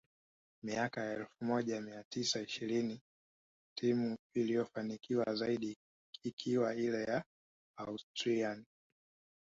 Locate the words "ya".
1.05-1.11, 7.03-7.23